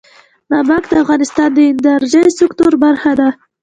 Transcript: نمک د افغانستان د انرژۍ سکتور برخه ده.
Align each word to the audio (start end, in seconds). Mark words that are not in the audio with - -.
نمک 0.51 0.83
د 0.91 0.93
افغانستان 1.03 1.49
د 1.83 1.87
انرژۍ 1.93 2.25
سکتور 2.39 2.73
برخه 2.83 3.11
ده. 3.19 3.29